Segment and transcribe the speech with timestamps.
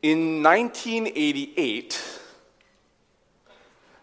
[0.00, 2.20] In 1988,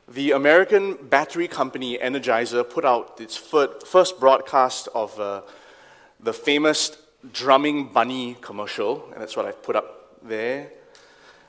[0.10, 5.42] the American battery company Energizer put out its first broadcast of uh,
[6.20, 6.98] the famous
[7.32, 10.70] drumming bunny commercial, and that's what I've put up there.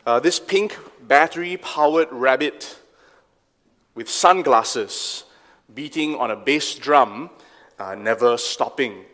[0.06, 2.78] Uh, this pink battery powered rabbit
[3.96, 5.24] with sunglasses
[5.74, 7.30] beating on a bass drum,
[7.80, 9.06] uh, never stopping.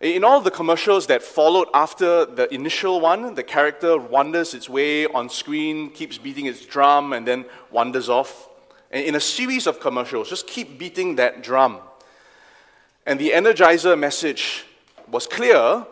[0.00, 5.04] In all the commercials that followed after the initial one, the character wanders its way
[5.04, 8.48] on screen, keeps beating its drum, and then wanders off.
[8.90, 11.80] And in a series of commercials, just keep beating that drum.
[13.04, 14.64] And the Energizer message
[15.06, 15.84] was clear.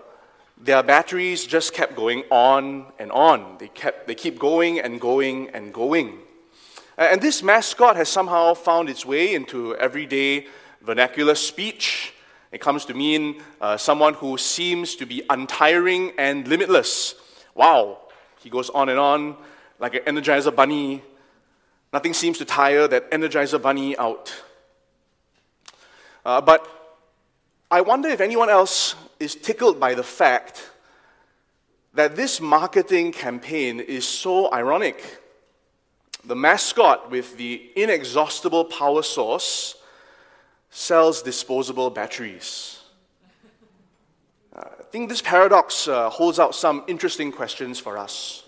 [0.56, 3.58] Their batteries just kept going on and on.
[3.58, 6.16] They, kept, they keep going and going and going.
[6.96, 10.46] And this mascot has somehow found its way into everyday
[10.80, 12.14] vernacular speech
[12.50, 17.14] it comes to mean uh, someone who seems to be untiring and limitless.
[17.54, 17.98] Wow,
[18.40, 19.36] he goes on and on
[19.78, 21.02] like an energizer bunny.
[21.92, 24.34] Nothing seems to tire that energizer bunny out.
[26.24, 26.66] Uh, but
[27.70, 30.70] I wonder if anyone else is tickled by the fact
[31.94, 35.20] that this marketing campaign is so ironic.
[36.24, 39.74] The mascot with the inexhaustible power source
[40.70, 42.80] sells disposable batteries.
[44.54, 48.44] Uh, I think this paradox uh, holds out some interesting questions for us.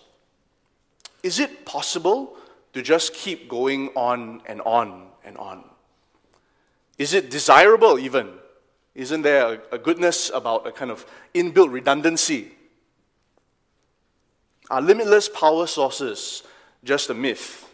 [1.22, 2.36] Is it possible
[2.72, 5.64] to just keep going on and on and on?
[6.98, 8.30] Is it desirable, even?
[8.94, 12.52] Isn't there a, a goodness about a kind of inbuilt redundancy?
[14.70, 16.42] Are limitless power sources
[16.84, 17.66] just a myth?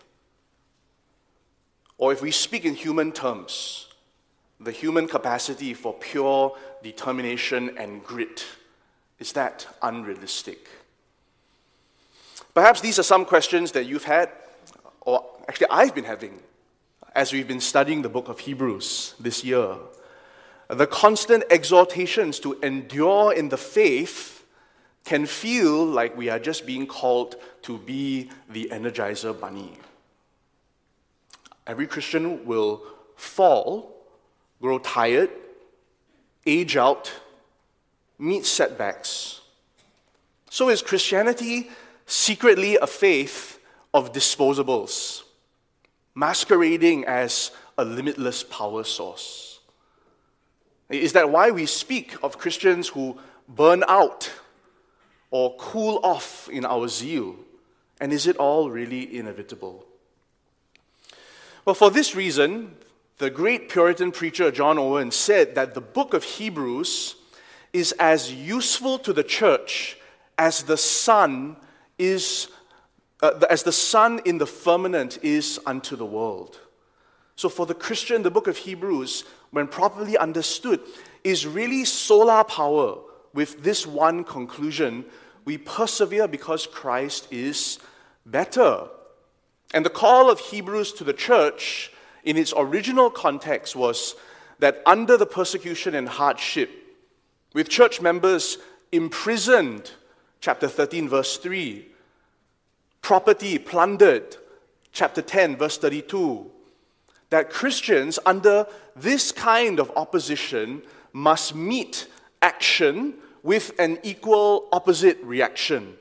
[1.99, 3.86] Or if we speak in human terms,
[4.61, 8.45] the human capacity for pure determination and grit
[9.19, 10.69] is that unrealistic?
[12.55, 14.31] Perhaps these are some questions that you've had,
[15.01, 16.41] or actually I've been having,
[17.15, 19.77] as we've been studying the book of Hebrews this year.
[20.69, 24.45] The constant exhortations to endure in the faith
[25.05, 29.79] can feel like we are just being called to be the energizer bunny.
[31.67, 32.83] Every Christian will
[33.15, 33.96] fall
[34.67, 35.31] grow tired,
[36.45, 37.13] age out,
[38.19, 39.41] meet setbacks.
[40.51, 41.71] So is Christianity
[42.05, 43.61] secretly a faith
[43.95, 45.23] of disposables,
[46.17, 49.61] masquerading as a limitless power source?
[50.91, 54.33] Is that why we speak of Christians who burn out
[55.31, 57.37] or cool off in our zeal?
[58.01, 59.87] And is it all really inevitable?
[61.65, 62.75] Well, for this reason,
[63.19, 67.17] the great Puritan preacher John Owen said that the book of Hebrews
[67.73, 69.99] is as useful to the church
[70.39, 71.57] as the sun
[71.99, 72.49] is
[73.23, 76.61] uh, as the sun in the firmament is unto the world.
[77.35, 80.81] So for the Christian, the book of Hebrews, when properly understood,
[81.25, 82.99] is really solar power
[83.33, 85.05] with this one conclusion
[85.47, 87.79] we persevere because Christ is
[88.27, 88.89] better.
[89.73, 91.93] And the call of Hebrews to the church
[92.27, 94.17] in its original context was
[94.59, 96.71] that under the persecution and hardship,
[97.55, 98.59] with church members
[98.93, 99.93] imprisoned,
[100.41, 101.87] chapter 13, verse 3,
[103.01, 104.37] property plundered,
[104.93, 106.51] chapter 10, verse 32,
[107.31, 108.67] that Christians under
[108.97, 110.83] this kind of opposition
[111.13, 112.09] must meet
[112.43, 115.95] action with an equal opposite reaction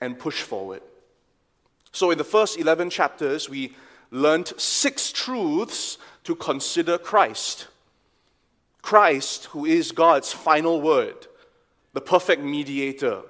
[0.00, 0.82] and push forward.
[1.90, 3.74] So, in the first 11 chapters, we
[4.12, 7.66] learned six truths to consider Christ.
[8.82, 11.26] Christ, who is God's final word,
[11.94, 13.22] the perfect mediator,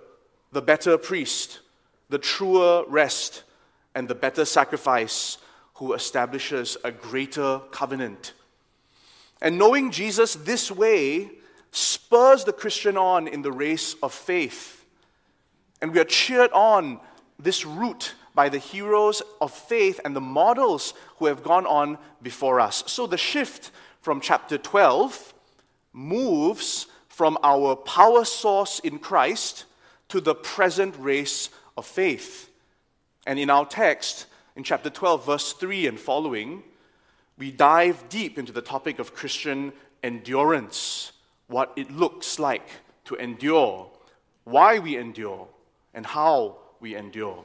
[0.51, 1.61] the better priest,
[2.09, 3.45] the truer rest,
[3.95, 5.39] and the better sacrifice,
[5.75, 8.33] who establishes a greater covenant.
[9.41, 11.31] And knowing Jesus this way
[11.71, 14.85] spurs the Christian on in the race of faith.
[15.81, 17.01] And we are cheered on
[17.39, 22.61] this route by the heroes of faith and the models who have gone on before
[22.61, 22.83] us.
[22.87, 23.71] So the shift
[24.01, 25.35] from chapter 12
[25.93, 29.67] moves from our power source in Christ
[30.09, 32.51] to the present race of faith.
[33.27, 34.27] And in our text,
[34.57, 36.63] in chapter 12, verse 3 and following,
[37.39, 41.13] we dive deep into the topic of Christian endurance,
[41.47, 42.69] what it looks like
[43.05, 43.91] to endure,
[44.45, 45.49] why we endure,
[45.95, 47.45] and how we endure.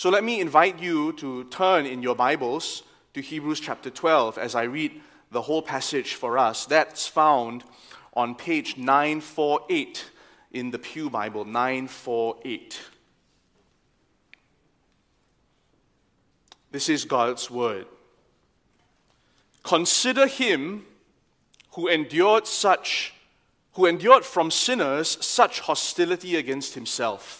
[0.00, 4.54] So let me invite you to turn in your Bibles to Hebrews chapter 12 as
[4.54, 4.98] I read
[5.30, 6.64] the whole passage for us.
[6.64, 7.64] That's found
[8.14, 10.10] on page 948
[10.52, 12.80] in the Pew Bible, 948.
[16.70, 17.84] This is God's word.
[19.64, 20.86] Consider him
[21.72, 23.12] who endured such
[23.74, 27.39] who endured from sinners such hostility against himself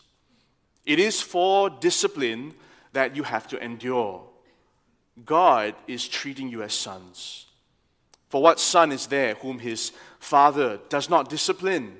[0.91, 2.53] It is for discipline
[2.91, 4.27] that you have to endure.
[5.23, 7.45] God is treating you as sons.
[8.27, 11.95] For what son is there whom his father does not discipline?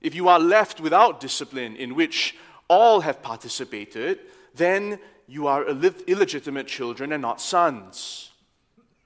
[0.00, 2.34] If you are left without discipline, in which
[2.66, 4.20] all have participated,
[4.54, 8.30] then you are illegitimate children and not sons.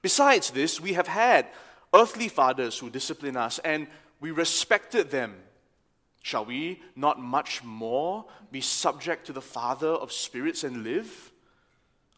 [0.01, 1.47] Besides this, we have had
[1.93, 3.87] earthly fathers who discipline us, and
[4.21, 5.35] we respected them.
[6.23, 11.31] Shall we not much more be subject to the Father of spirits and live?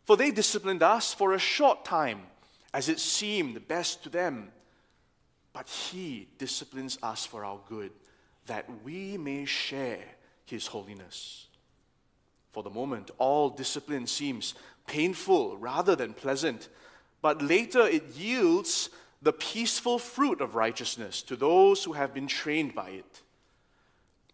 [0.06, 2.22] For they disciplined us for a short time,
[2.72, 4.52] as it seemed best to them.
[5.54, 7.92] But He disciplines us for our good,
[8.46, 10.06] that we may share
[10.46, 11.48] His holiness.
[12.52, 14.54] For the moment, all discipline seems
[14.86, 16.70] painful rather than pleasant,
[17.24, 18.92] but later it yields
[19.24, 23.24] the peaceful fruit of righteousness to those who have been trained by it.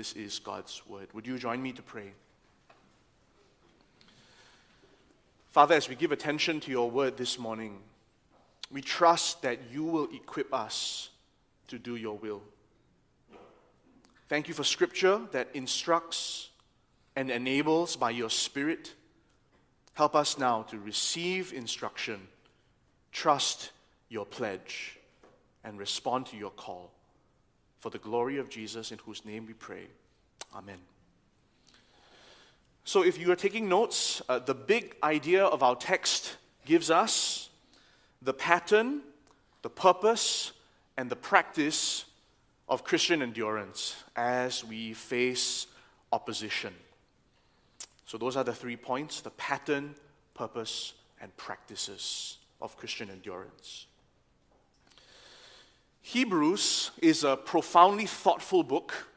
[0.00, 1.08] This is God's word.
[1.12, 2.12] Would you join me to pray?
[5.50, 7.80] Father, as we give attention to your word this morning,
[8.70, 11.10] we trust that you will equip us
[11.68, 12.40] to do your will.
[14.30, 16.48] Thank you for scripture that instructs
[17.14, 18.94] and enables by your Spirit.
[19.92, 22.26] Help us now to receive instruction,
[23.12, 23.70] trust
[24.08, 24.98] your pledge,
[25.62, 26.90] and respond to your call.
[27.80, 29.86] For the glory of Jesus, in whose name we pray.
[30.54, 30.78] Amen.
[32.84, 37.48] So, if you are taking notes, uh, the big idea of our text gives us
[38.22, 39.02] the pattern,
[39.62, 40.52] the purpose,
[40.96, 42.04] and the practice
[42.68, 45.66] of Christian endurance as we face
[46.12, 46.74] opposition.
[48.06, 49.94] So, those are the three points the pattern,
[50.34, 53.86] purpose, and practices of Christian endurance.
[56.02, 59.08] Hebrews is a profoundly thoughtful book.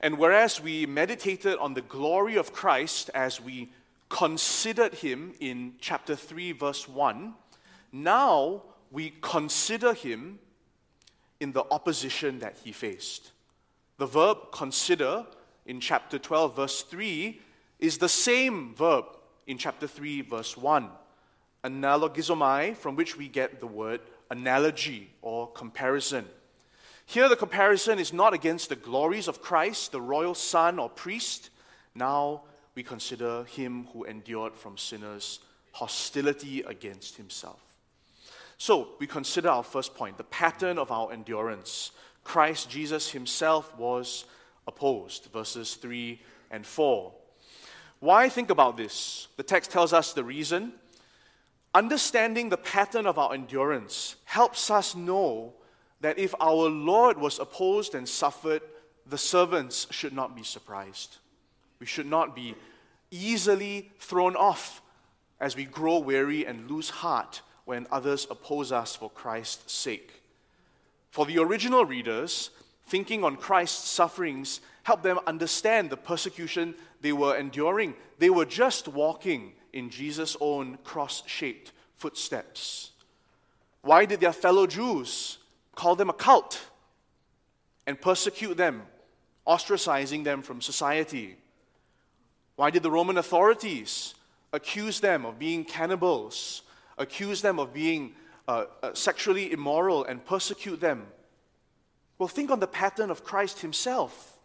[0.00, 3.72] And whereas we meditated on the glory of Christ as we
[4.08, 7.34] considered him in chapter 3, verse 1,
[7.92, 10.38] now we consider him
[11.40, 13.32] in the opposition that he faced.
[13.98, 15.26] The verb consider
[15.66, 17.40] in chapter 12, verse 3,
[17.78, 19.04] is the same verb
[19.46, 20.88] in chapter 3, verse 1.
[21.64, 26.26] Analogizomai, from which we get the word analogy or comparison.
[27.06, 31.50] Here, the comparison is not against the glories of Christ, the royal son or priest.
[31.94, 32.42] Now
[32.74, 35.40] we consider him who endured from sinners
[35.72, 37.60] hostility against himself.
[38.58, 41.90] So, we consider our first point the pattern of our endurance.
[42.24, 44.24] Christ Jesus himself was
[44.66, 47.12] opposed, verses 3 and 4.
[48.00, 49.28] Why think about this?
[49.36, 50.72] The text tells us the reason.
[51.76, 55.52] Understanding the pattern of our endurance helps us know
[56.00, 58.62] that if our Lord was opposed and suffered,
[59.04, 61.18] the servants should not be surprised.
[61.78, 62.54] We should not be
[63.10, 64.80] easily thrown off
[65.38, 70.22] as we grow weary and lose heart when others oppose us for Christ's sake.
[71.10, 72.48] For the original readers,
[72.86, 77.96] thinking on Christ's sufferings helped them understand the persecution they were enduring.
[78.18, 82.90] They were just walking in Jesus' own cross shaped footsteps?
[83.82, 85.38] Why did their fellow Jews
[85.74, 86.60] call them a cult
[87.86, 88.82] and persecute them,
[89.46, 91.36] ostracizing them from society?
[92.56, 94.14] Why did the Roman authorities
[94.52, 96.62] accuse them of being cannibals,
[96.98, 98.14] accuse them of being
[98.48, 101.06] uh, uh, sexually immoral, and persecute them?
[102.18, 104.38] Well, think on the pattern of Christ himself.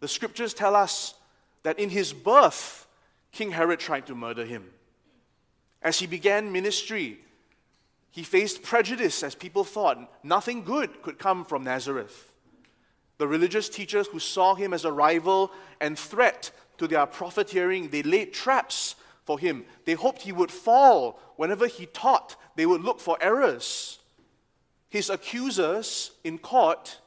[0.00, 1.14] The scriptures tell us
[1.62, 2.86] that in his birth,
[3.32, 4.70] King Herod tried to murder him.
[5.82, 7.20] As he began ministry,
[8.10, 12.32] he faced prejudice as people thought nothing good could come from Nazareth.
[13.18, 18.02] The religious teachers who saw him as a rival and threat to their profiteering, they
[18.02, 19.64] laid traps for him.
[19.84, 23.98] They hoped he would fall whenever he taught, they would look for errors.
[24.88, 27.00] His accusers in court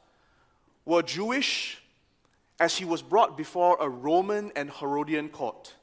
[0.84, 1.82] were Jewish
[2.58, 5.74] as he was brought before a Roman and Herodian court.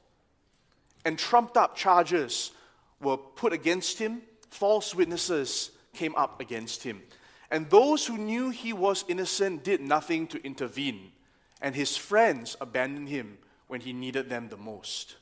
[1.04, 2.52] And trumped up charges
[3.00, 7.02] were put against him, false witnesses came up against him.
[7.50, 11.12] And those who knew he was innocent did nothing to intervene,
[11.60, 15.16] and his friends abandoned him when he needed them the most.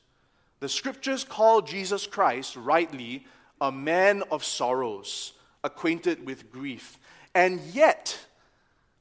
[0.61, 3.27] The scriptures call Jesus Christ rightly
[3.61, 5.33] a man of sorrows
[5.65, 6.99] acquainted with grief.
[7.35, 8.19] And yet,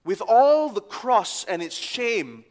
[0.03, 2.45] with all the cross and its shame,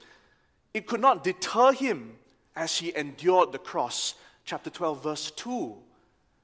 [0.75, 2.18] it could not deter him
[2.59, 4.15] as he endured the cross.
[4.45, 5.77] Chapter 12, verse 2.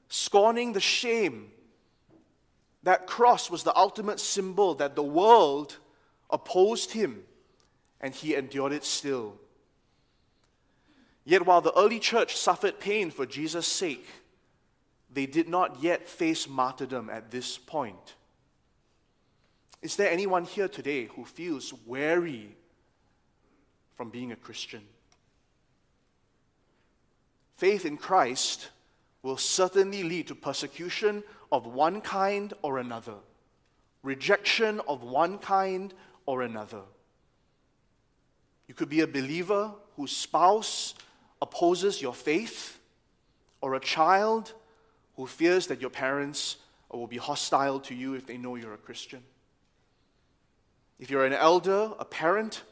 [0.08, 1.50] Scorning the shame.
[2.84, 5.76] That cross was the ultimate symbol that the world
[6.30, 7.24] opposed him,
[8.00, 9.34] and he endured it still.
[11.24, 14.06] Yet, while the early church suffered pain for Jesus' sake,
[15.12, 18.14] they did not yet face martyrdom at this point.
[19.82, 22.56] Is there anyone here today who feels weary
[23.96, 24.82] from being a Christian?
[27.56, 28.68] Faith in Christ
[29.22, 33.14] will certainly lead to persecution of one kind or another,
[34.02, 35.94] rejection of one kind
[36.26, 36.82] or another.
[38.66, 40.94] You could be a believer whose spouse
[41.40, 42.78] opposes your faith,
[43.60, 44.52] or a child
[45.16, 46.56] who fears that your parents
[46.90, 49.22] will be hostile to you if they know you're a Christian.
[50.98, 52.62] If you're an elder, a parent,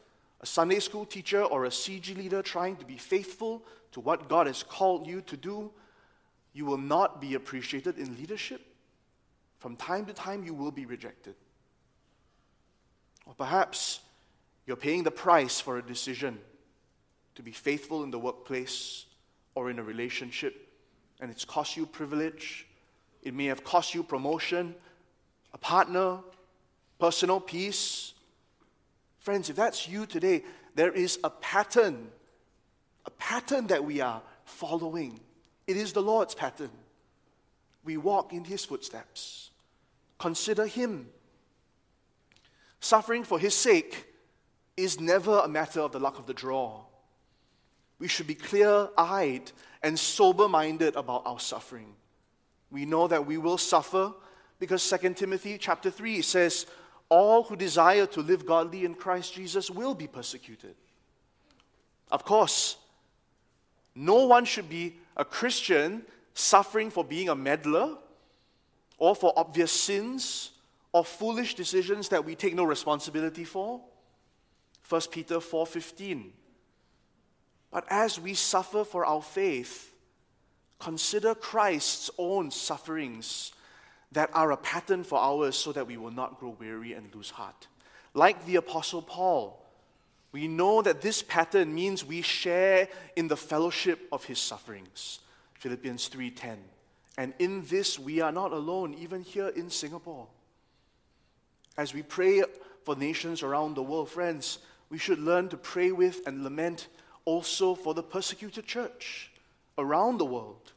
[0.40, 3.62] a Sunday school teacher, or a CG leader trying to be faithful
[3.92, 5.70] to what God has called you to do,
[6.52, 8.60] you will not be appreciated in leadership.
[9.58, 11.34] From time to time, you will be rejected.
[13.26, 14.00] Or perhaps
[14.66, 16.38] you're paying the price for a decision
[17.34, 19.06] to be faithful in the workplace
[19.54, 20.72] or in a relationship
[21.22, 22.66] and it's cost you privilege.
[23.22, 24.74] It may have cost you promotion,
[25.54, 26.18] a partner,
[26.98, 28.12] personal peace.
[29.20, 30.42] Friends, if that's you today,
[30.74, 32.08] there is a pattern,
[33.06, 35.20] a pattern that we are following.
[35.66, 36.70] It is the Lord's pattern.
[37.84, 39.50] We walk in His footsteps.
[40.18, 41.08] Consider Him.
[42.80, 44.06] Suffering for His sake
[44.76, 46.80] is never a matter of the luck of the draw.
[47.98, 51.94] We should be clear eyed and sober minded about our suffering.
[52.70, 54.12] We know that we will suffer
[54.58, 56.66] because 2 Timothy chapter 3 says,
[57.08, 60.74] All who desire to live godly in Christ Jesus will be persecuted.
[62.10, 62.76] Of course,
[63.94, 66.02] no one should be a Christian
[66.34, 67.96] suffering for being a meddler
[68.98, 70.50] or for obvious sins
[70.92, 73.80] or foolish decisions that we take no responsibility for.
[74.88, 76.32] 1 Peter 4:15
[77.72, 79.94] but as we suffer for our faith,
[80.78, 83.52] consider Christ's own sufferings
[84.12, 87.30] that are a pattern for ours so that we will not grow weary and lose
[87.30, 87.66] heart.
[88.12, 89.61] Like the Apostle Paul,
[90.32, 95.20] we know that this pattern means we share in the fellowship of his sufferings.
[95.54, 96.58] Philippians 3:10.
[97.18, 100.26] And in this we are not alone even here in Singapore.
[101.76, 102.42] As we pray
[102.84, 104.58] for nations around the world, friends,
[104.88, 106.88] we should learn to pray with and lament
[107.26, 109.30] also for the persecuted church
[109.76, 110.72] around the world.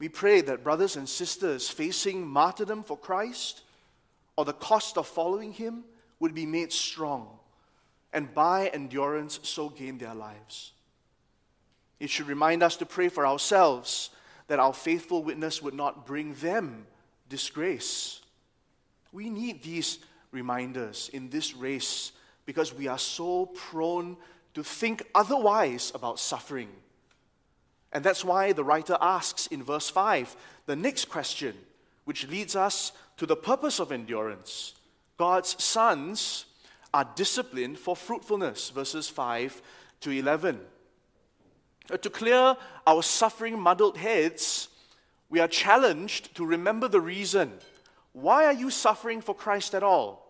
[0.00, 3.62] We pray that brothers and sisters facing martyrdom for Christ
[4.36, 5.84] or the cost of following Him
[6.20, 7.37] would be made strong
[8.12, 10.72] and by endurance so gain their lives.
[12.00, 14.10] It should remind us to pray for ourselves
[14.46, 16.86] that our faithful witness would not bring them
[17.28, 18.20] disgrace.
[19.12, 19.98] We need these
[20.30, 22.12] reminders in this race
[22.46, 24.16] because we are so prone
[24.54, 26.68] to think otherwise about suffering.
[27.92, 30.36] And that's why the writer asks in verse 5
[30.66, 31.54] the next question,
[32.04, 34.74] which leads us to the purpose of endurance.
[35.16, 36.46] God's sons
[36.92, 39.60] are disciplined for fruitfulness, verses 5
[40.00, 40.60] to 11.
[41.90, 44.68] Uh, to clear our suffering muddled heads,
[45.30, 47.52] we are challenged to remember the reason.
[48.12, 50.28] Why are you suffering for Christ at all?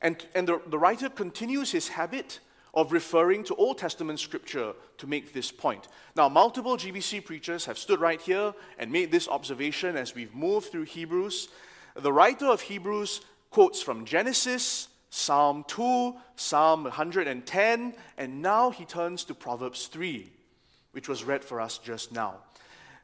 [0.00, 2.40] And, and the, the writer continues his habit
[2.74, 5.88] of referring to Old Testament scripture to make this point.
[6.16, 10.72] Now, multiple GBC preachers have stood right here and made this observation as we've moved
[10.72, 11.48] through Hebrews.
[11.94, 19.24] The writer of Hebrews quotes from Genesis, Psalm 2, Psalm 110, and now he turns
[19.24, 20.32] to Proverbs 3,
[20.92, 22.36] which was read for us just now.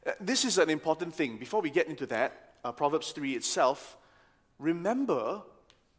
[0.06, 1.36] Uh, this is an important thing.
[1.36, 3.98] Before we get into that, uh, Proverbs 3 itself,
[4.58, 5.42] remember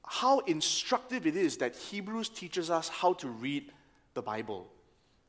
[0.04, 3.72] how instructive it is that Hebrews teaches us how to read
[4.16, 4.68] the Bible.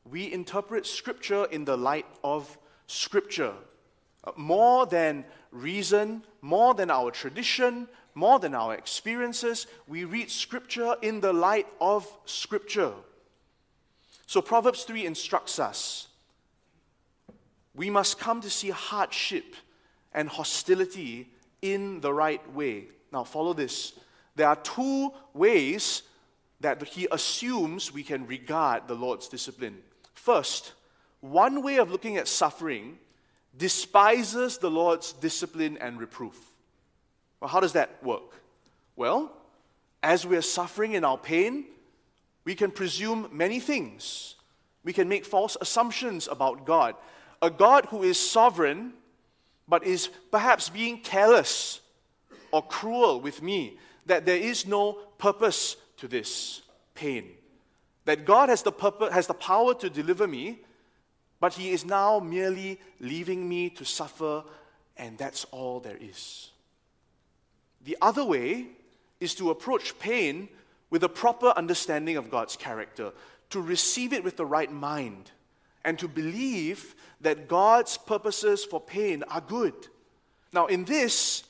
[0.09, 2.57] We interpret Scripture in the light of
[2.87, 3.53] Scripture.
[4.23, 10.95] Uh, more than reason, more than our tradition, more than our experiences, we read Scripture
[11.01, 12.93] in the light of Scripture.
[14.25, 16.07] So Proverbs 3 instructs us
[17.73, 19.55] we must come to see hardship
[20.13, 21.29] and hostility
[21.61, 22.85] in the right way.
[23.11, 23.93] Now, follow this
[24.35, 26.03] there are two ways
[26.61, 29.79] that he assumes we can regard the Lord's discipline.
[30.13, 30.73] First,
[31.19, 32.97] one way of looking at suffering
[33.57, 36.37] despises the Lord's discipline and reproof.
[37.41, 38.41] Well, how does that work?
[38.95, 39.31] Well,
[40.03, 41.65] as we are suffering in our pain,
[42.45, 44.35] we can presume many things.
[44.83, 46.95] We can make false assumptions about God.
[47.41, 48.93] A God who is sovereign,
[49.67, 51.81] but is perhaps being careless
[52.51, 56.61] or cruel with me that there is no purpose to this
[56.93, 57.31] pain.
[58.05, 60.59] That God has the, purpose, has the power to deliver me,
[61.39, 64.43] but He is now merely leaving me to suffer,
[64.97, 66.50] and that's all there is.
[67.83, 68.67] The other way
[69.19, 70.49] is to approach pain
[70.89, 73.13] with a proper understanding of God's character,
[73.49, 75.31] to receive it with the right mind,
[75.83, 79.73] and to believe that God's purposes for pain are good.
[80.53, 81.43] Now, in this,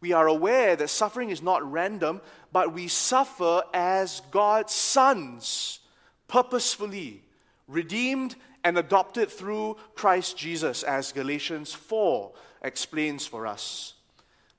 [0.00, 2.20] we are aware that suffering is not random,
[2.52, 5.80] but we suffer as God's sons,
[6.26, 7.22] purposefully,
[7.68, 13.95] redeemed and adopted through Christ Jesus, as Galatians 4 explains for us.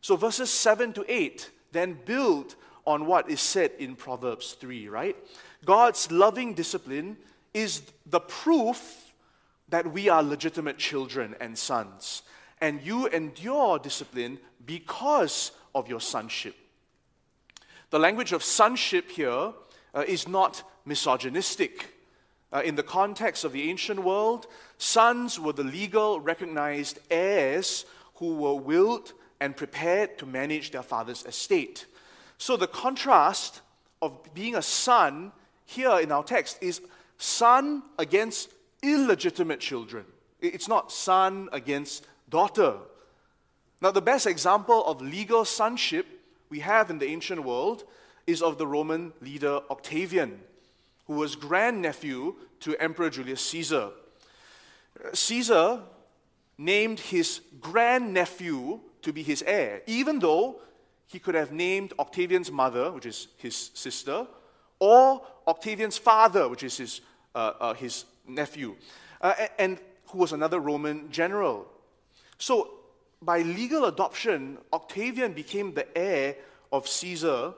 [0.07, 5.17] So, verses 7 to 8 then build on what is said in Proverbs 3, right?
[5.65, 7.17] God's loving discipline
[7.53, 9.13] is the proof
[9.67, 12.21] that we are legitimate children and sons.
[12.61, 16.55] And you endure discipline because of your sonship.
[17.89, 19.51] The language of sonship here
[19.93, 21.95] uh, is not misogynistic.
[22.53, 28.37] Uh, in the context of the ancient world, sons were the legal recognized heirs who
[28.37, 31.85] were willed and prepared to manage their father's estate.
[32.37, 33.61] So the contrast
[34.01, 35.31] of being a son
[35.65, 36.81] here in our text is
[37.17, 38.51] son against
[38.83, 40.05] illegitimate children.
[40.39, 42.75] It's not son against daughter.
[43.81, 46.05] Now, the best example of legal sonship
[46.49, 47.83] we have in the ancient world
[48.25, 50.39] is of the Roman leader Octavian,
[51.05, 53.89] who was grandnephew to Emperor Julius Caesar.
[55.03, 55.81] Uh, Caesar
[56.57, 60.59] named his grandnephew to be his heir, even though
[61.07, 64.27] he could have named Octavian's mother, which is his sister,
[64.79, 67.01] or Octavian's father, which is his,
[67.33, 68.75] uh, uh, his nephew,
[69.21, 71.65] uh, and who was another Roman general.
[72.37, 72.69] So
[73.21, 76.35] by legal adoption, Octavian became the heir
[76.73, 77.53] of Caesar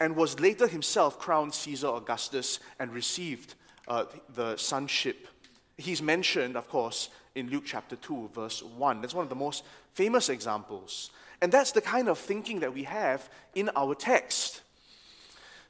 [0.00, 3.54] and was later himself crowned Caesar Augustus and received
[3.86, 5.28] uh, the sonship.
[5.76, 9.00] He's mentioned, of course, in Luke chapter 2, verse 1.
[9.00, 11.10] That's one of the most famous examples.
[11.42, 14.60] And that's the kind of thinking that we have in our text.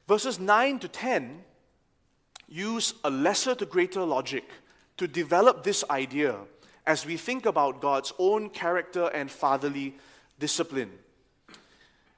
[0.06, 1.44] Verses 9 to 10
[2.48, 4.44] use a lesser to greater logic
[4.96, 6.37] to develop this idea
[6.87, 9.94] as we think about God's own character and fatherly
[10.38, 10.90] discipline.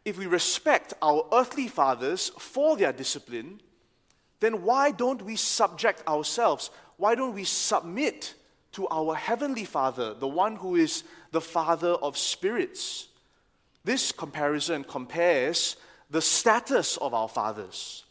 [0.04, 3.60] If we respect our earthly fathers for their discipline,
[4.40, 6.70] then why don't we subject ourselves?
[6.96, 8.34] Why don't we submit
[8.72, 13.08] to our heavenly Father, the one who is the Father of spirits?
[13.84, 15.76] This comparison compares
[16.10, 18.04] the status of our fathers.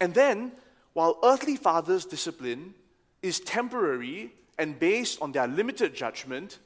[0.00, 0.52] And then,
[0.92, 2.74] while earthly fathers' discipline
[3.22, 6.58] is temporary and based on their limited judgment,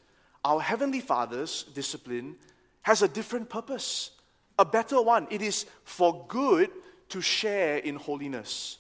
[0.45, 2.37] our Heavenly Father's discipline
[2.83, 4.11] has a different purpose,
[4.59, 5.27] a better one.
[5.31, 6.71] It is for good
[7.09, 8.79] to share in holiness.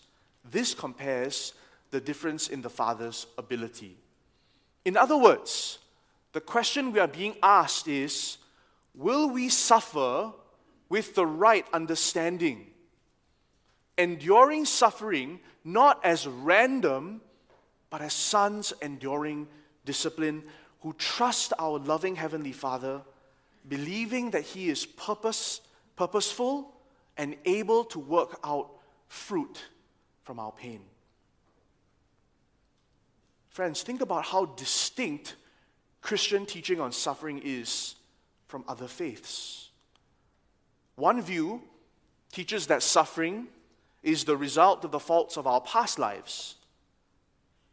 [0.51, 1.55] This compares
[1.95, 3.97] the difference in the Father's ability.
[4.85, 5.79] In other words,
[6.33, 8.39] the question we are being asked is
[8.97, 10.33] Will we suffer
[10.89, 12.67] with the right understanding?
[13.97, 17.21] Enduring suffering not as random
[17.91, 19.47] but as sons enduring
[19.85, 20.43] discipline
[20.81, 23.03] who trust our loving Heavenly Father,
[23.69, 25.61] believing that He is purpose,
[25.95, 26.75] purposeful
[27.17, 28.69] and able to work out
[29.07, 29.63] fruit
[30.25, 30.81] from our pain.
[33.55, 35.37] Friends, think about how distinct
[36.03, 37.95] Christian teaching on suffering is
[38.49, 39.71] from other faiths.
[40.97, 41.63] One view
[42.33, 43.47] teaches that suffering
[44.03, 46.57] is the result of the faults of our past lives.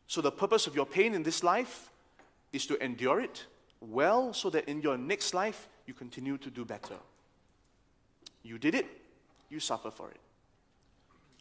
[0.05, 1.89] So, the purpose of your pain in this life
[2.53, 3.47] is to endure it
[3.79, 6.97] well so that in your next life you continue to do better.
[8.43, 8.85] You did it,
[9.49, 10.19] you suffer for it.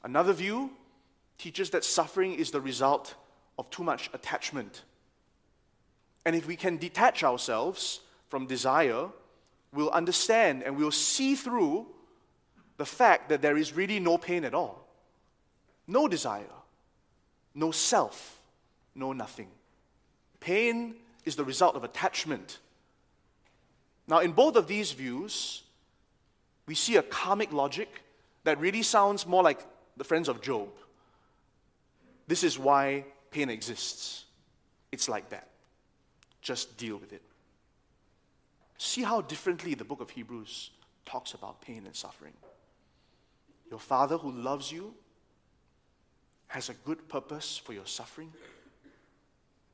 [0.03, 0.71] Another view
[1.37, 3.15] teaches that suffering is the result
[3.61, 4.83] of too much attachment.
[6.25, 9.09] And if we can detach ourselves from desire,
[9.73, 11.87] we'll understand and we'll see through
[12.79, 14.89] the fact that there is really no pain at all,
[15.87, 16.57] no desire,
[17.55, 18.41] no self,
[18.95, 19.49] no nothing.
[20.41, 20.95] Pain
[21.27, 22.61] is the result of attachment.
[24.09, 25.63] Now, in both of these views,
[26.67, 28.03] we see a karmic logic
[28.45, 29.61] that really sounds more like
[29.99, 30.71] the friends of Job.
[32.27, 34.25] This is why pain exists.
[34.93, 35.49] It's like that.
[36.41, 37.23] Just deal with it.
[38.79, 40.71] See how differently the book of Hebrews
[41.05, 42.33] talks about pain and suffering.
[43.71, 44.95] Your Father who loves you
[46.49, 48.33] has a good purpose for your suffering.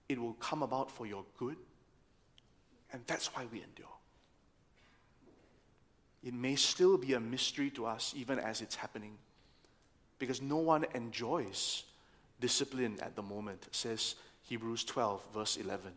[0.09, 1.57] It will come about for your good.
[2.93, 3.87] And that's why we endure.
[6.23, 9.17] It may still be a mystery to us, even as it's happening,
[10.19, 11.85] because no one enjoys
[12.41, 15.93] discipline at the moment, says Hebrews 12, verse 11.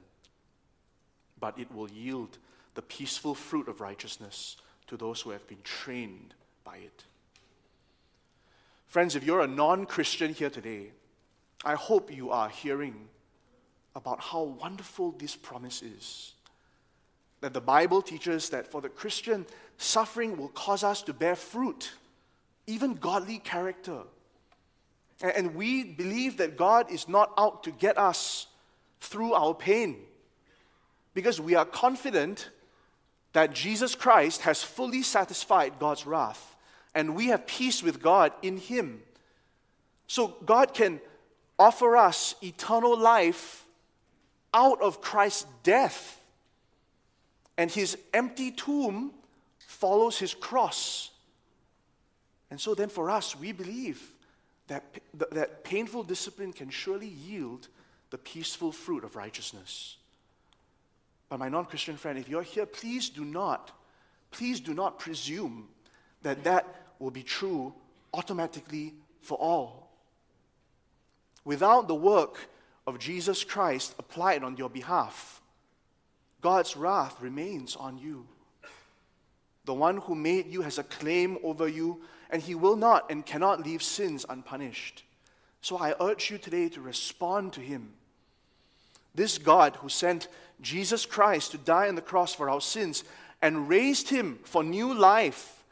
[1.39, 2.38] But it will yield
[2.75, 7.04] the peaceful fruit of righteousness to those who have been trained by it.
[8.88, 10.91] Friends, if you're a non Christian here today,
[11.63, 13.08] I hope you are hearing
[13.95, 16.34] about how wonderful this promise is.
[17.41, 19.45] That the Bible teaches that for the Christian,
[19.78, 21.91] suffering will cause us to bear fruit,
[22.67, 23.99] even godly character.
[25.21, 28.47] And we believe that God is not out to get us
[29.01, 29.97] through our pain
[31.13, 32.49] because we are confident
[33.34, 36.55] that Jesus Christ has fully satisfied God's wrath
[36.95, 39.01] and we have peace with God in Him.
[40.08, 40.99] So God can
[41.58, 43.65] offer us eternal life
[44.53, 46.23] out of Christ's death.
[47.58, 49.12] And His empty tomb
[49.60, 51.12] follows His cross.
[52.49, 54.01] And so then for us, we believe
[54.69, 54.84] that,
[55.32, 57.67] that painful discipline can surely yield
[58.10, 59.97] the peaceful fruit of righteousness.
[61.27, 63.71] But my non Christian friend, if you're here, please do not,
[64.32, 65.67] please do not presume
[66.23, 66.65] that that
[66.97, 67.73] will be true
[68.13, 69.91] automatically for all.
[71.45, 72.49] Without the work
[72.86, 75.41] of Jesus Christ applied on your behalf,
[76.41, 78.27] God's wrath remains on you.
[79.69, 82.01] The one who made you has a claim over you,
[82.32, 85.03] and he will not and cannot leave sins unpunished.
[85.62, 87.93] So I urge you today to respond to him.
[89.13, 90.27] This God who sent
[90.60, 93.03] Jesus Christ to die on the cross for our sins
[93.43, 95.63] and raised him for new life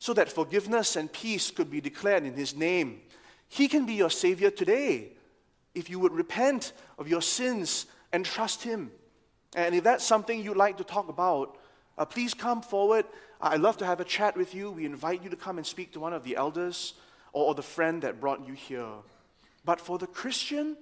[0.00, 3.00] so that forgiveness and peace could be declared in His name.
[3.48, 5.12] He can be your Savior today
[5.72, 8.90] if you would repent of your sins and trust Him.
[9.54, 11.58] And if that's something you'd like to talk about,
[11.98, 13.04] uh, please come forward.
[13.40, 14.70] I'd love to have a chat with you.
[14.70, 16.94] We invite you to come and speak to one of the elders
[17.32, 18.86] or, or the friend that brought you here.
[19.64, 20.76] But for the Christian,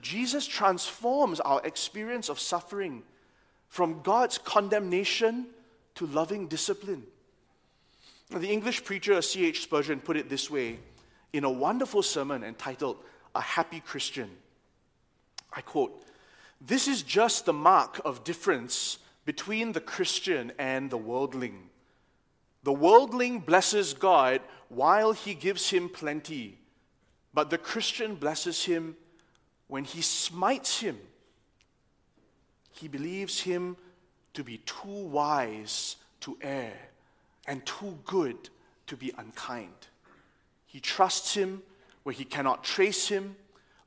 [0.00, 3.02] Jesus transforms our experience of suffering
[3.68, 5.46] from God's condemnation
[5.96, 7.04] to loving discipline.
[8.30, 9.62] The English preacher C.H.
[9.62, 10.78] Spurgeon put it this way
[11.32, 12.98] in a wonderful sermon entitled
[13.34, 14.30] A Happy Christian.
[15.52, 16.04] I quote,
[16.60, 21.68] This is just the mark of difference between the Christian and the worldling.
[22.62, 26.58] The worldling blesses God while he gives him plenty,
[27.34, 28.96] but the Christian blesses him
[29.66, 30.98] when he smites him.
[32.70, 33.76] He believes him
[34.34, 36.72] to be too wise to err
[37.46, 38.48] and too good
[38.86, 39.88] to be unkind.
[40.66, 41.62] He trusts him
[42.04, 43.34] where he cannot trace him,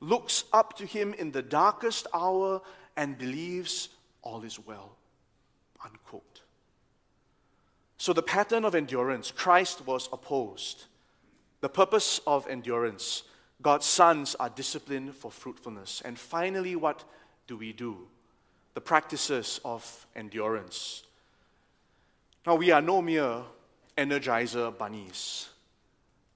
[0.00, 2.60] looks up to him in the darkest hour,
[2.96, 3.90] and believes
[4.22, 4.96] all is well.
[5.84, 6.42] Unquote.
[7.96, 10.84] So, the pattern of endurance, Christ was opposed.
[11.60, 13.24] The purpose of endurance,
[13.60, 16.02] God's sons are disciplined for fruitfulness.
[16.04, 17.04] And finally, what
[17.46, 18.08] do we do?
[18.74, 21.02] The practices of endurance.
[22.46, 23.42] Now, we are no mere
[23.98, 25.50] energizer bunnies.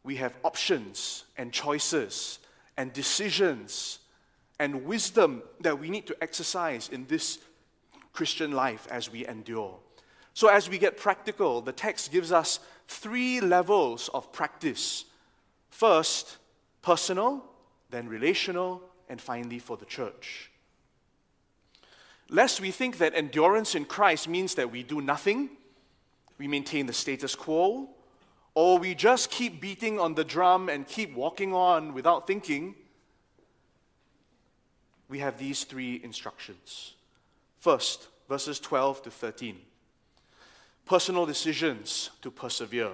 [0.03, 2.41] We have options and choices
[2.77, 4.01] and decisions
[4.59, 7.39] and wisdom that we need to exercise in this
[8.15, 9.79] Christian life as we endure.
[10.33, 15.05] So, as we get practical, the text gives us three levels of practice
[15.69, 16.39] first,
[16.81, 17.45] personal,
[17.91, 20.51] then relational, and finally for the church.
[22.31, 25.51] Lest we think that endurance in Christ means that we do nothing,
[26.39, 27.91] we maintain the status quo,
[28.55, 32.75] or we just keep beating on the drum and keep walking on without thinking,
[35.09, 36.95] we have these three instructions.
[37.65, 39.57] First, verses 12 to 13
[40.85, 42.91] personal decisions to persevere.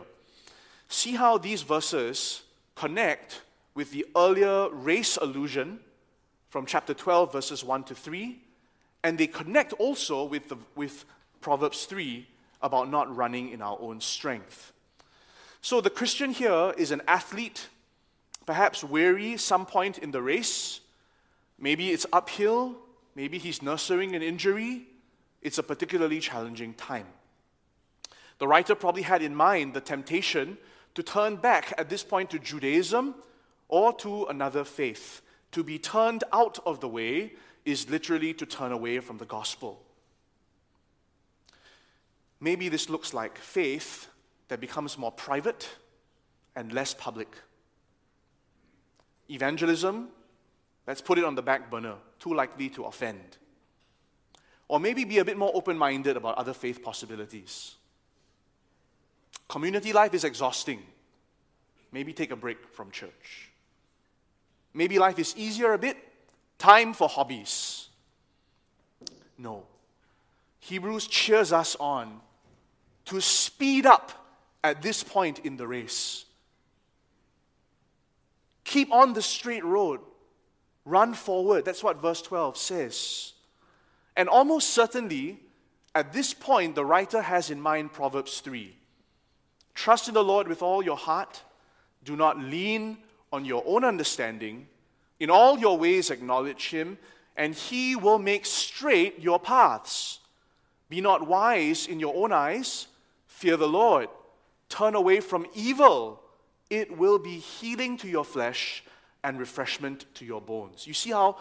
[0.86, 2.42] See how these verses
[2.76, 3.42] connect
[3.74, 5.80] with the earlier race allusion
[6.50, 8.38] from chapter 12, verses 1 to 3,
[9.02, 11.04] and they connect also with, the, with
[11.40, 12.24] Proverbs 3
[12.62, 14.72] about not running in our own strength.
[15.62, 17.66] So the Christian here is an athlete,
[18.46, 20.78] perhaps weary some point in the race.
[21.58, 22.76] Maybe it's uphill,
[23.14, 24.86] maybe he's nursing an injury.
[25.42, 27.06] It's a particularly challenging time.
[28.38, 30.58] The writer probably had in mind the temptation
[30.94, 33.14] to turn back at this point to Judaism
[33.68, 35.22] or to another faith.
[35.52, 39.82] To be turned out of the way is literally to turn away from the gospel.
[42.40, 44.08] Maybe this looks like faith
[44.48, 45.68] that becomes more private
[46.56, 47.28] and less public.
[49.28, 50.08] Evangelism,
[50.86, 53.38] let's put it on the back burner, too likely to offend.
[54.68, 57.74] Or maybe be a bit more open minded about other faith possibilities.
[59.48, 60.80] Community life is exhausting.
[61.90, 63.50] Maybe take a break from church.
[64.72, 65.96] Maybe life is easier a bit.
[66.58, 67.88] Time for hobbies.
[69.36, 69.64] No.
[70.60, 72.20] Hebrews cheers us on
[73.06, 74.12] to speed up
[74.62, 76.26] at this point in the race.
[78.62, 80.00] Keep on the straight road.
[80.84, 81.64] Run forward.
[81.64, 83.32] That's what verse 12 says.
[84.16, 85.40] And almost certainly,
[85.94, 88.74] at this point, the writer has in mind Proverbs 3.
[89.74, 91.42] Trust in the Lord with all your heart.
[92.04, 92.98] Do not lean
[93.32, 94.66] on your own understanding.
[95.18, 96.98] In all your ways, acknowledge Him,
[97.36, 100.20] and He will make straight your paths.
[100.88, 102.88] Be not wise in your own eyes.
[103.26, 104.08] Fear the Lord.
[104.68, 106.22] Turn away from evil.
[106.68, 108.82] It will be healing to your flesh
[109.24, 110.86] and refreshment to your bones.
[110.86, 111.38] You see how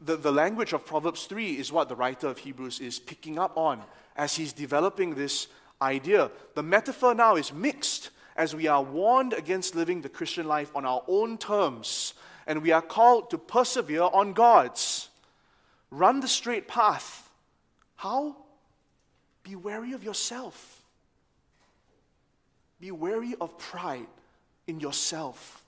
[0.00, 3.56] the, the language of Proverbs 3 is what the writer of Hebrews is picking up
[3.56, 3.82] on
[4.16, 5.48] as he's developing this
[5.82, 6.30] idea.
[6.54, 10.86] The metaphor now is mixed as we are warned against living the Christian life on
[10.86, 12.14] our own terms,
[12.46, 15.08] and we are called to persevere on God's.
[15.90, 17.30] Run the straight path.
[17.96, 18.36] How?
[19.42, 20.82] Be wary of yourself.
[22.80, 24.06] Be wary of pride
[24.66, 25.59] in yourself.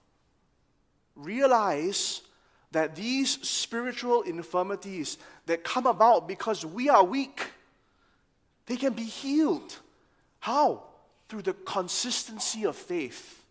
[1.14, 2.22] Realize
[2.70, 7.50] that these spiritual infirmities that come about because we are weak,
[8.66, 9.76] they can be healed
[10.42, 10.82] how?
[11.28, 13.44] Through the consistency of faith.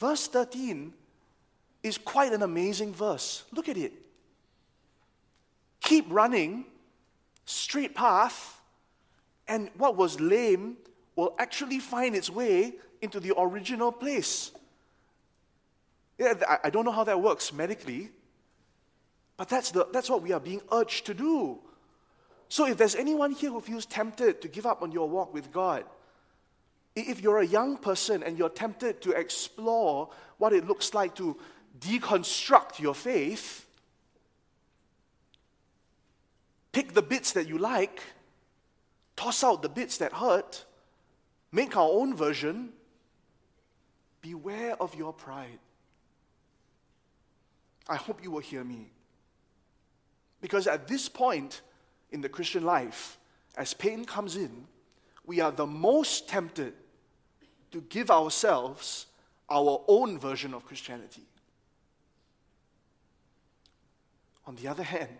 [0.00, 0.92] Verse 13
[1.84, 3.44] is quite an amazing verse.
[3.52, 3.92] Look at it.
[5.80, 6.64] Keep running,
[7.44, 8.60] straight path,
[9.46, 10.76] and what was lame
[11.14, 14.50] will actually find its way into the original place.
[16.20, 18.10] Yeah, I don't know how that works medically,
[19.38, 21.60] but that's, the, that's what we are being urged to do.
[22.50, 25.50] So if there's anyone here who feels tempted to give up on your walk with
[25.50, 25.84] God,
[26.94, 31.38] if you're a young person and you're tempted to explore what it looks like to
[31.78, 33.66] deconstruct your faith,
[36.70, 38.02] pick the bits that you like,
[39.16, 40.66] toss out the bits that hurt,
[41.50, 42.74] make our own version,
[44.20, 45.60] beware of your pride.
[47.90, 48.92] I hope you will hear me.
[50.40, 51.60] Because at this point,
[52.12, 53.18] in the Christian life,
[53.56, 54.66] as pain comes in,
[55.26, 56.72] we are the most tempted
[57.72, 59.06] to give ourselves
[59.50, 61.24] our own version of Christianity.
[64.46, 65.18] On the other hand,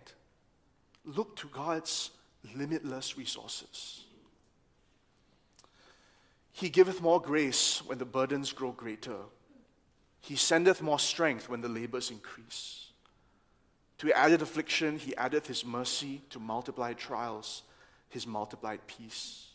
[1.05, 2.11] look to God's
[2.57, 4.05] limitless resources.
[6.53, 9.17] He giveth more grace when the burdens grow greater.
[10.21, 12.91] He sendeth more strength when the labors increase.
[13.99, 16.23] To added affliction, he addeth his mercy.
[16.31, 17.63] To multiplied trials,
[18.09, 19.49] his multiplied peace.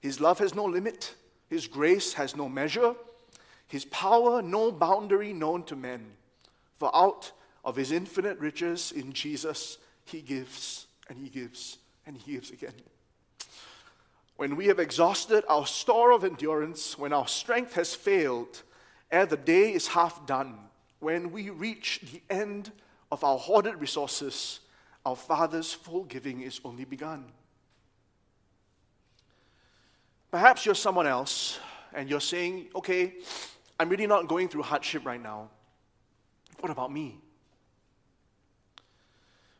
[0.00, 1.14] His love has no limit,
[1.48, 2.94] his grace has no measure,
[3.68, 6.12] his power no boundary known to men.
[6.78, 7.32] For out
[7.64, 12.74] of his infinite riches in Jesus, he gives and he gives and he gives again.
[14.36, 18.62] When we have exhausted our store of endurance, when our strength has failed,
[19.14, 20.58] ere the day is half done,
[20.98, 22.72] when we reach the end
[23.12, 24.58] of our hoarded resources,
[25.06, 27.24] our Father's full giving is only begun.
[30.32, 31.60] Perhaps you're someone else
[31.92, 33.14] and you're saying, okay,
[33.78, 35.48] I'm really not going through hardship right now.
[36.58, 37.18] What about me?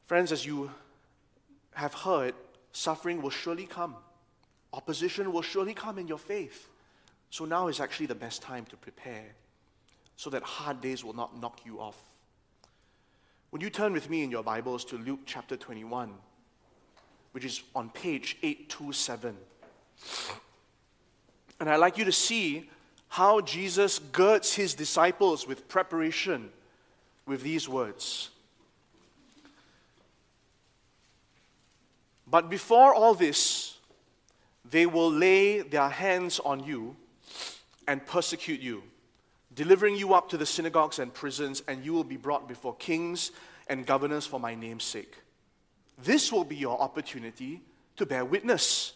[0.06, 0.70] Friends, as you
[1.74, 2.34] have heard,
[2.72, 3.94] suffering will surely come.
[4.72, 6.68] Opposition will surely come in your faith.
[7.30, 9.36] So now is actually the best time to prepare
[10.16, 11.96] so that hard days will not knock you off.
[13.50, 16.12] Would you turn with me in your Bibles to Luke chapter 21,
[17.32, 19.36] which is on page 827?
[21.60, 22.68] And I'd like you to see
[23.08, 26.50] how Jesus girds his disciples with preparation
[27.26, 28.30] with these words.
[32.26, 33.78] But before all this,
[34.68, 36.96] they will lay their hands on you
[37.86, 38.82] and persecute you,
[39.54, 43.30] delivering you up to the synagogues and prisons, and you will be brought before kings
[43.68, 45.16] and governors for my name's sake.
[46.02, 47.62] This will be your opportunity
[47.96, 48.92] to bear witness.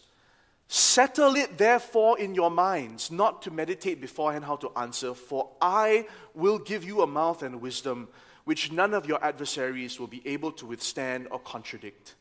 [0.67, 6.07] Settle it therefore in your minds, not to meditate beforehand how to answer, for I
[6.35, 8.07] will give you a mouth and wisdom
[8.43, 12.15] which none of your adversaries will be able to withstand or contradict.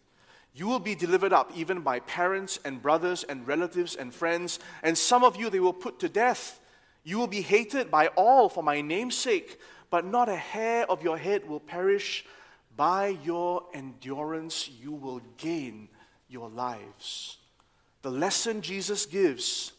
[0.55, 4.97] You will be delivered up even by parents and brothers and relatives and friends, and
[4.97, 6.61] some of you they will put to death.
[7.09, 11.03] You will be hated by all for my name's sake, but not a hair of
[11.03, 12.27] your head will perish.
[12.77, 15.89] By your endurance, you will gain
[16.29, 17.39] your lives.
[18.03, 19.73] The lesson Jesus gives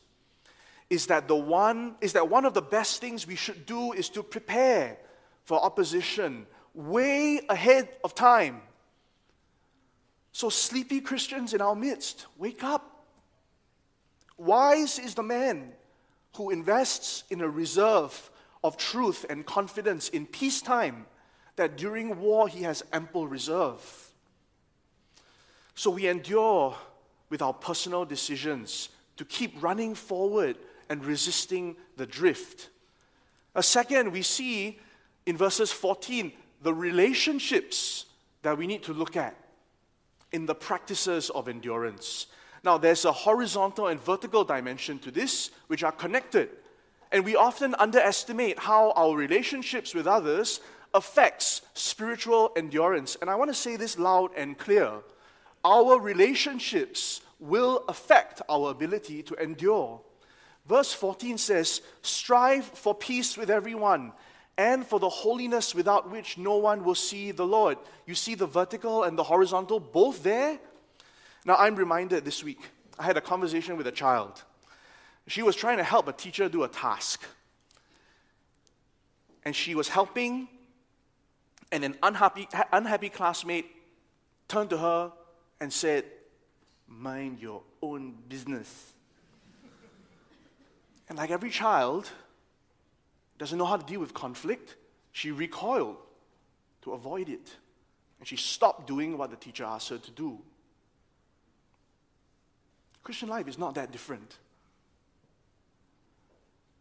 [0.89, 4.09] is that the one is that one of the best things we should do is
[4.09, 4.97] to prepare
[5.43, 8.59] for opposition way ahead of time.
[10.31, 13.05] So sleepy Christians in our midst, wake up.
[14.35, 15.73] Wise is the man
[16.35, 18.29] who invests in a reserve
[18.63, 21.05] of truth and confidence in peacetime
[21.55, 24.11] that during war he has ample reserve.
[25.75, 26.75] So we endure
[27.29, 30.57] with our personal decisions to keep running forward
[30.89, 32.69] and resisting the drift.
[33.55, 34.79] A second, we see
[35.25, 38.05] in verses 14 the relationships
[38.41, 39.35] that we need to look at
[40.31, 42.27] in the practices of endurance.
[42.63, 46.49] Now, there's a horizontal and vertical dimension to this, which are connected.
[47.11, 50.59] And we often underestimate how our relationships with others
[50.93, 53.17] affects spiritual endurance.
[53.21, 54.91] And I want to say this loud and clear
[55.63, 60.01] our relationships will affect our ability to endure.
[60.67, 64.13] Verse 14 says, Strive for peace with everyone
[64.57, 67.77] and for the holiness without which no one will see the Lord.
[68.05, 70.59] You see the vertical and the horizontal both there?
[71.45, 72.59] Now, I'm reminded this week,
[72.97, 74.43] I had a conversation with a child.
[75.27, 77.23] She was trying to help a teacher do a task.
[79.45, 80.47] And she was helping,
[81.71, 83.67] and an unhappy, unhappy classmate
[84.47, 85.11] turned to her
[85.61, 86.05] and said,
[86.87, 88.93] Mind your own business.
[91.07, 92.09] And like every child,
[93.37, 94.75] doesn't know how to deal with conflict,
[95.11, 95.97] she recoiled
[96.81, 97.55] to avoid it.
[98.19, 100.39] And she stopped doing what the teacher asked her to do.
[103.03, 104.37] Christian life is not that different.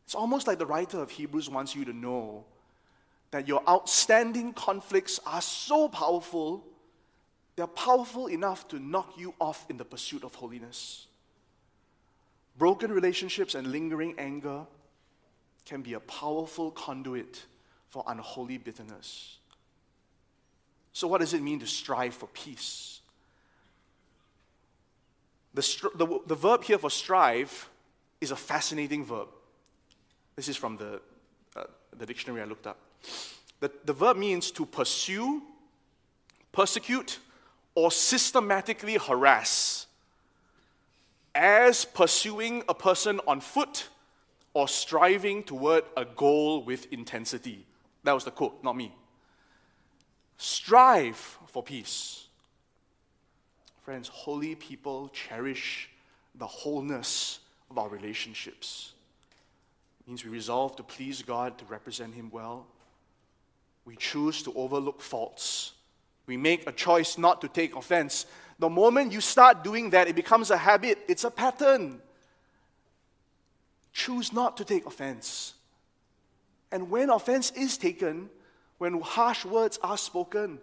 [0.04, 2.44] It's almost like the writer of Hebrews wants you to know
[3.30, 6.64] that your outstanding conflicts are so powerful
[7.58, 11.08] they're powerful enough to knock you off in the pursuit of holiness.
[12.56, 14.64] Broken relationships and lingering anger
[15.66, 17.44] can be a powerful conduit
[17.88, 19.38] for unholy bitterness.
[20.92, 22.97] So, what does it mean to strive for peace?
[25.54, 27.68] The, the, the verb here for strive
[28.20, 29.28] is a fascinating verb.
[30.36, 31.00] This is from the,
[31.56, 31.64] uh,
[31.96, 32.78] the dictionary I looked up.
[33.60, 35.42] The, the verb means to pursue,
[36.52, 37.18] persecute,
[37.74, 39.86] or systematically harass
[41.34, 43.88] as pursuing a person on foot
[44.54, 47.64] or striving toward a goal with intensity.
[48.02, 48.92] That was the quote, not me.
[50.36, 52.27] Strive for peace.
[53.88, 55.88] Friends, holy people cherish
[56.34, 57.38] the wholeness
[57.70, 58.92] of our relationships.
[60.00, 62.66] It means we resolve to please God, to represent Him well.
[63.86, 65.72] We choose to overlook faults
[66.28, 68.26] we make a choice not to take offense.
[68.58, 72.02] The moment you start doing that, it becomes a habit, it's a pattern.
[73.94, 75.54] Choose not to take offense.
[76.70, 78.28] And when offense is taken,
[78.76, 80.58] when harsh words are spoken,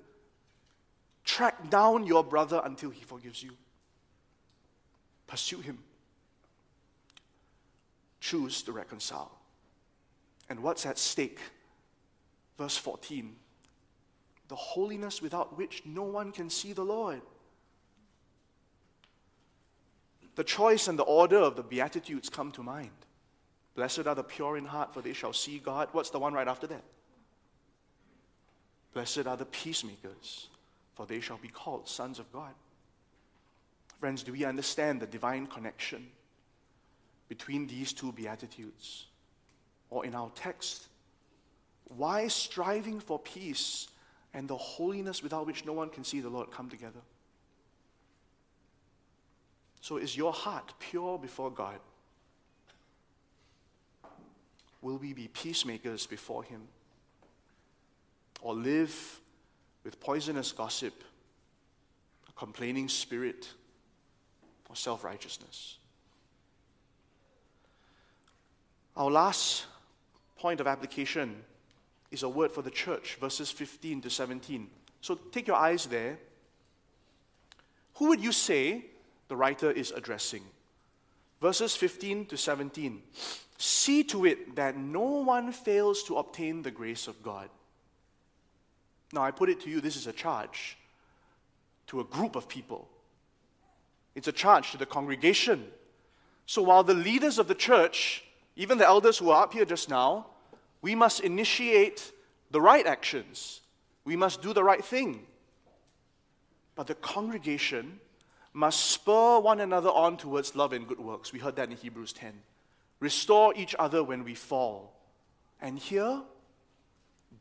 [1.25, 3.51] track down your brother until he forgives you.
[5.27, 5.79] Pursue him.
[8.21, 9.31] Choose to reconcile.
[10.49, 11.39] And what's at stake?
[12.57, 13.35] Verse 14
[14.47, 17.21] the holiness without which no one can see the Lord.
[20.35, 22.91] The choice and the order of the Beatitudes come to mind.
[23.73, 25.89] Blessed are the pure in heart, for they shall see God.
[25.91, 26.83] What's the one right after that?
[28.93, 30.47] Blessed are the peacemakers,
[30.95, 32.53] for they shall be called sons of God.
[33.99, 36.07] Friends, do we understand the divine connection
[37.27, 39.07] between these two Beatitudes?
[39.89, 40.87] Or in our text,
[41.85, 43.87] why striving for peace
[44.33, 47.01] and the holiness without which no one can see the Lord come together?
[49.81, 51.79] So, is your heart pure before God?
[54.81, 56.61] Will we be peacemakers before Him?
[58.41, 59.21] Or live
[59.85, 61.03] with poisonous gossip,
[62.27, 63.47] a complaining spirit,
[64.69, 65.77] or self righteousness?
[68.97, 69.65] Our last
[70.37, 71.35] point of application
[72.11, 74.67] is a word for the church, verses 15 to 17.
[75.01, 76.17] So take your eyes there.
[77.95, 78.85] Who would you say
[79.27, 80.43] the writer is addressing?
[81.41, 83.01] Verses 15 to 17.
[83.57, 87.49] See to it that no one fails to obtain the grace of God.
[89.13, 90.77] Now, I put it to you this is a charge
[91.87, 92.87] to a group of people,
[94.15, 95.65] it's a charge to the congregation.
[96.47, 98.23] So while the leaders of the church,
[98.55, 100.27] even the elders who are up here just now,
[100.81, 102.11] we must initiate
[102.51, 103.61] the right actions,
[104.03, 105.25] we must do the right thing.
[106.75, 107.99] But the congregation
[108.53, 111.33] must spur one another on towards love and good works.
[111.33, 112.33] We heard that in Hebrews 10
[112.99, 114.93] restore each other when we fall.
[115.61, 116.21] And here,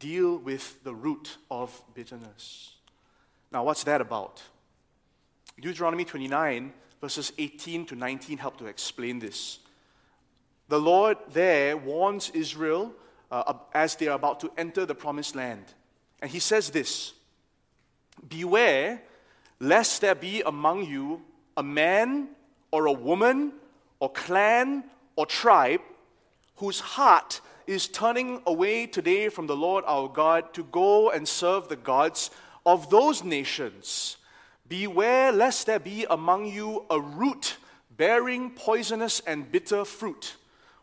[0.04, 2.74] deal with the root of bitterness.
[3.50, 4.42] Now, what's that about?
[5.58, 9.60] Deuteronomy 29, verses 18 to 19, help to explain this.
[10.68, 12.92] The Lord there warns Israel
[13.30, 15.64] uh, as they are about to enter the promised land.
[16.20, 17.14] And he says this
[18.28, 19.00] Beware
[19.58, 21.22] lest there be among you
[21.56, 22.28] a man
[22.70, 23.54] or a woman
[24.00, 24.84] or clan
[25.16, 25.80] or tribe
[26.56, 31.68] whose heart is turning away today from the Lord our God to go and serve
[31.68, 32.30] the gods
[32.66, 34.16] of those nations.
[34.68, 37.56] Beware lest there be among you a root
[37.96, 40.36] bearing poisonous and bitter fruit,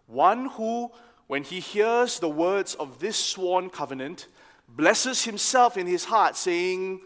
[0.07, 0.91] one who,
[1.27, 4.27] when he hears the words of this sworn covenant,
[4.67, 7.01] blesses himself in his heart, saying,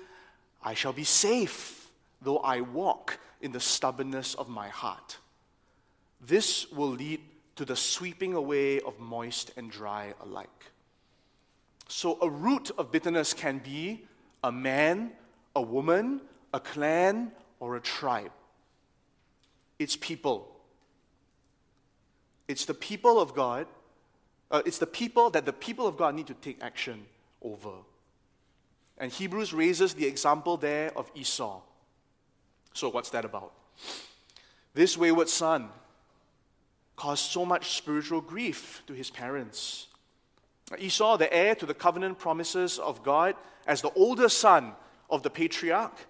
[0.64, 1.90] I shall be safe,
[2.22, 5.18] though I walk in the stubbornness of my heart.
[6.22, 7.22] This will lead
[7.56, 10.72] to the sweeping away of moist and dry alike.
[11.88, 14.06] So, a root of bitterness can be
[14.44, 15.12] a man,
[15.56, 16.22] a woman,
[16.54, 18.32] a clan, or a tribe.
[19.78, 20.56] It's people.
[22.48, 23.68] It's the people of God.
[24.52, 27.06] Uh, it's the people that the people of God need to take action
[27.42, 27.72] over.
[28.98, 31.62] And Hebrews raises the example there of Esau.
[32.74, 33.54] So, what's that about?
[34.74, 35.70] This wayward son
[36.96, 39.88] caused so much spiritual grief to his parents.
[40.78, 43.36] Esau, the heir to the covenant promises of God,
[43.68, 44.74] as the older son
[45.10, 46.08] of the patriarch,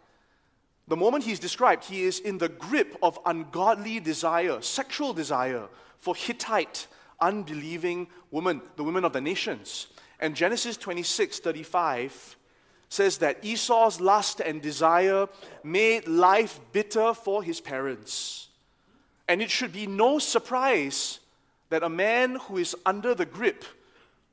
[0.88, 5.67] the moment he's described, he is in the grip of ungodly desire, sexual desire
[5.99, 6.88] for Hittite,
[7.19, 9.88] unbelieving women, the women of the nations.
[10.19, 12.38] And Genesis 26 35
[12.88, 15.27] says that Esau's lust and desire
[15.63, 18.49] made life bitter for his parents.
[19.28, 21.19] And it should be no surprise
[21.69, 23.65] that a man who is under the grip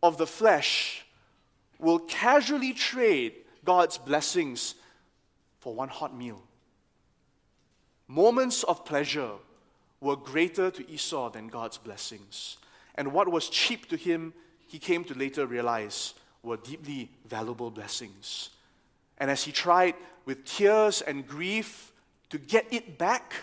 [0.02, 1.04] of the flesh
[1.78, 3.32] will casually trade
[3.64, 4.74] God's blessings
[5.60, 6.42] for one hot meal.
[8.08, 9.32] Moments of pleasure
[10.00, 12.58] were greater to Esau than God's blessings.
[12.96, 14.34] And what was cheap to him,
[14.66, 18.50] he came to later realize were deeply valuable blessings.
[19.18, 21.92] And as he tried with tears and grief
[22.30, 23.34] to get it back,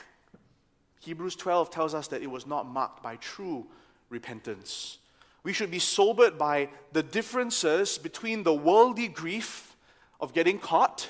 [1.00, 3.66] Hebrews 12 tells us that it was not marked by true
[4.10, 4.98] repentance.
[5.44, 9.76] We should be sobered by the differences between the worldly grief
[10.20, 11.10] of getting caught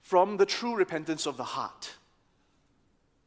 [0.00, 1.92] from the true repentance of the heart.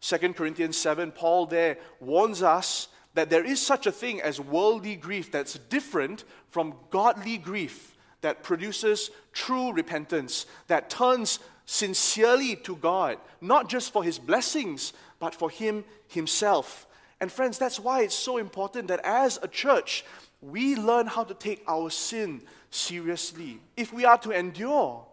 [0.01, 4.95] 2 Corinthians 7, Paul there warns us that there is such a thing as worldly
[4.95, 13.17] grief that's different from godly grief that produces true repentance, that turns sincerely to God,
[13.41, 16.87] not just for his blessings, but for him himself.
[17.19, 20.05] And friends, that's why it's so important that as a church,
[20.41, 23.59] we learn how to take our sin seriously.
[23.75, 25.05] If we are to endure,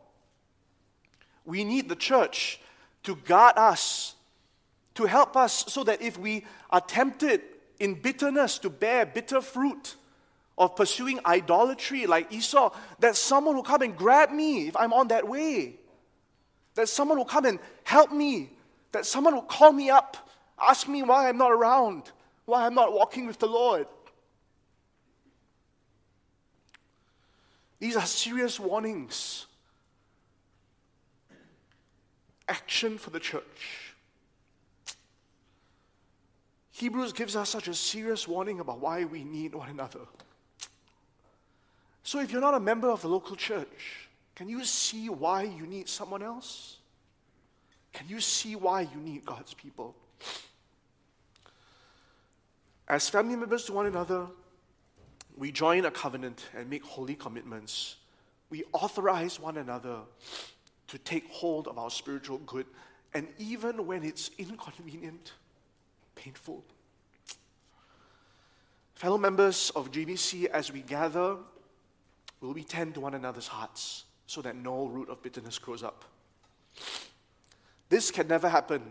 [1.45, 2.61] we need the church
[3.05, 4.15] to guard us,
[4.95, 7.43] to help us so that if we are tempted
[7.81, 9.97] in bitterness to bear bitter fruit,
[10.57, 15.09] of pursuing idolatry like Esau, that someone will come and grab me if I'm on
[15.09, 15.77] that way.
[16.75, 18.51] That someone will come and help me.
[18.95, 22.13] That someone will call me up, ask me why I'm not around,
[22.45, 23.89] why I'm not walking with the Lord.
[27.81, 29.47] These are serious warnings.
[32.49, 33.95] Action for the church.
[36.71, 40.07] Hebrews gives us such a serious warning about why we need one another.
[42.05, 45.67] So, if you're not a member of the local church, can you see why you
[45.67, 46.79] need someone else?
[47.95, 49.95] Can you see why you need God's people?
[52.87, 54.27] As family members to one another,
[55.39, 57.97] we join a covenant and make holy commitments.
[58.51, 60.01] We authorize one another
[60.89, 62.67] to take hold of our spiritual good,
[63.15, 65.33] and even when it's inconvenient,
[66.15, 66.63] painful.
[68.97, 71.37] Fellow members of GBC, as we gather,
[72.41, 76.05] will we tend to one another's hearts so that no root of bitterness grows up?
[77.89, 78.83] This can never happen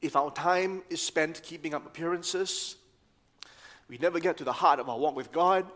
[0.00, 2.76] if our time is spent keeping up appearances
[3.90, 5.66] we never get to the heart of our walk with God,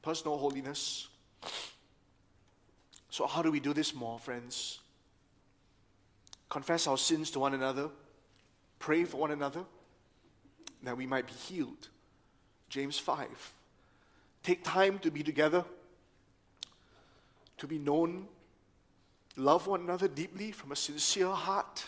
[0.00, 1.08] personal holiness.
[3.10, 4.78] So, how do we do this more, friends?
[6.48, 7.90] Confess our sins to one another,
[8.78, 9.64] pray for one another,
[10.84, 11.88] that we might be healed.
[12.68, 13.52] James 5.
[14.44, 15.64] Take time to be together,
[17.58, 18.28] to be known,
[19.36, 21.84] love one another deeply from a sincere heart,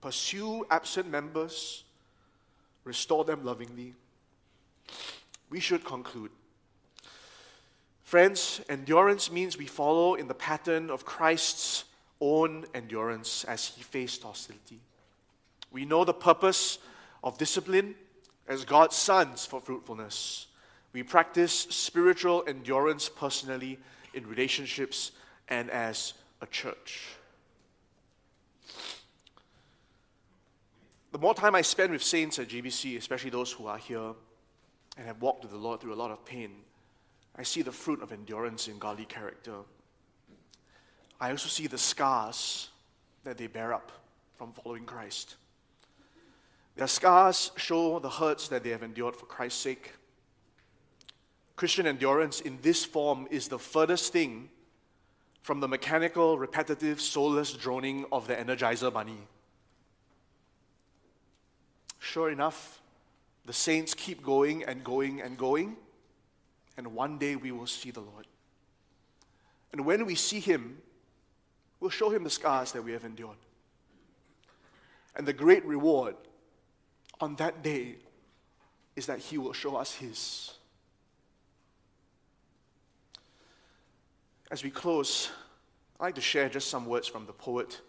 [0.00, 1.84] pursue absent members,
[2.84, 3.94] restore them lovingly
[5.50, 6.30] we should conclude.
[8.02, 11.84] Friends, endurance means we follow in the pattern of Christ's
[12.20, 14.80] own endurance as he faced hostility.
[15.70, 16.78] We know the purpose
[17.22, 17.94] of discipline
[18.46, 20.46] as God's sons for fruitfulness.
[20.92, 23.78] We practice spiritual endurance personally
[24.14, 25.12] in relationships
[25.48, 27.04] and as a church.
[31.10, 34.12] The more time I spend with saints at GBC, especially those who are here,
[34.96, 36.50] and have walked with the Lord through a lot of pain,
[37.36, 39.54] I see the fruit of endurance in godly character.
[41.20, 42.68] I also see the scars
[43.24, 43.90] that they bear up
[44.36, 45.36] from following Christ.
[46.76, 49.92] Their scars show the hurts that they have endured for Christ's sake.
[51.56, 54.48] Christian endurance in this form is the furthest thing
[55.48, 59.16] from the mechanical, repetitive, soulless droning of the Energizer Bunny.
[61.98, 62.82] Sure enough,
[63.46, 65.78] the saints keep going and going and going,
[66.76, 68.26] and one day we will see the Lord.
[69.72, 70.82] And when we see Him,
[71.80, 73.38] we'll show Him the scars that we have endured.
[75.16, 76.16] And the great reward
[77.22, 77.94] on that day
[78.96, 80.57] is that He will show us His.
[84.50, 85.30] As we close,
[86.00, 87.80] I'd like to share just some words from the poet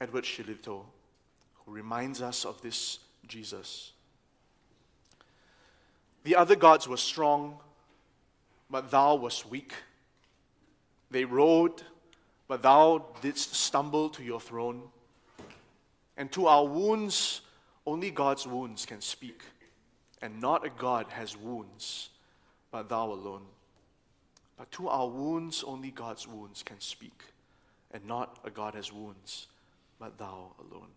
[0.00, 0.84] Edward Shillito,
[1.64, 3.92] who reminds us of this Jesus.
[6.22, 7.58] The other gods were strong,
[8.70, 9.74] but thou wast weak.
[11.10, 11.82] They rode,
[12.48, 14.82] but thou didst stumble to your throne.
[16.16, 17.40] And to our wounds,
[17.86, 19.42] only God's wounds can speak.
[20.22, 22.10] And not a God has wounds,
[22.70, 23.42] but thou alone.
[24.56, 27.22] But to our wounds, only God's wounds can speak.
[27.90, 29.46] And not a God has wounds,
[29.98, 30.90] but thou alone.